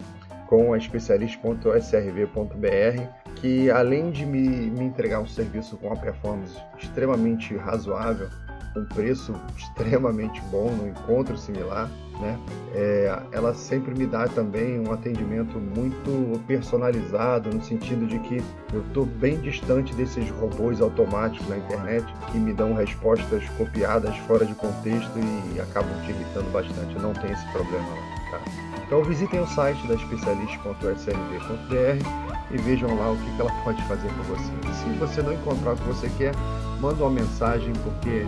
com 0.48 0.72
a 0.72 0.76
especialista.srv.br, 0.76 3.36
que 3.36 3.70
além 3.70 4.10
de 4.10 4.26
me, 4.26 4.48
me 4.48 4.86
entregar 4.86 5.20
um 5.20 5.28
serviço 5.28 5.76
com 5.76 5.86
uma 5.86 5.96
performance 5.96 6.60
extremamente 6.76 7.56
razoável, 7.56 8.28
um 8.76 8.84
preço 8.86 9.32
extremamente 9.56 10.40
bom, 10.50 10.72
no 10.72 10.88
encontro 10.88 11.38
similar, 11.38 11.88
né? 12.20 12.38
É, 12.74 13.22
ela 13.32 13.54
sempre 13.54 13.94
me 13.94 14.06
dá 14.06 14.28
também 14.28 14.78
um 14.80 14.92
atendimento 14.92 15.58
muito 15.58 16.38
personalizado, 16.46 17.48
no 17.50 17.62
sentido 17.62 18.06
de 18.06 18.18
que 18.20 18.42
eu 18.72 18.82
estou 18.82 19.04
bem 19.06 19.40
distante 19.40 19.92
desses 19.94 20.30
robôs 20.30 20.80
automáticos 20.80 21.48
na 21.48 21.58
internet 21.58 22.06
que 22.30 22.38
me 22.38 22.52
dão 22.52 22.74
respostas 22.74 23.42
copiadas 23.56 24.16
fora 24.26 24.44
de 24.44 24.54
contexto 24.54 25.10
e 25.54 25.60
acabam 25.60 25.92
te 26.02 26.10
irritando 26.10 26.50
bastante. 26.50 26.94
Eu 26.94 27.02
não 27.02 27.12
tenho 27.12 27.32
esse 27.32 27.46
problema 27.52 27.88
lá. 27.88 28.30
Tá? 28.30 28.40
Então 28.86 29.02
visitem 29.02 29.40
o 29.40 29.46
site 29.46 29.86
da 29.86 29.94
especialista.srv.br 29.94 32.34
e 32.50 32.58
vejam 32.58 32.94
lá 32.96 33.12
o 33.12 33.16
que 33.16 33.40
ela 33.40 33.50
pode 33.64 33.82
fazer 33.84 34.08
por 34.08 34.36
você. 34.36 34.52
Se 34.72 34.84
você 34.98 35.22
não 35.22 35.32
encontrar 35.32 35.72
o 35.72 35.76
que 35.76 35.84
você 35.84 36.10
quer, 36.18 36.34
manda 36.80 37.02
uma 37.02 37.10
mensagem 37.10 37.72
porque 37.82 38.26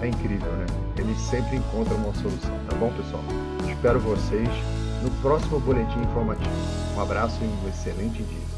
é 0.00 0.08
incrível, 0.08 0.50
né? 0.52 0.66
Ele 0.96 1.14
sempre 1.16 1.56
encontra 1.56 1.94
uma 1.94 2.14
solução, 2.14 2.58
tá 2.68 2.76
bom, 2.76 2.92
pessoal? 2.92 3.22
Espero 3.68 4.00
vocês 4.00 4.48
no 5.02 5.10
próximo 5.22 5.60
boletim 5.60 6.00
informativo. 6.00 6.50
Um 6.96 7.00
abraço 7.00 7.38
e 7.42 7.46
um 7.46 7.68
excelente 7.68 8.22
dia. 8.22 8.57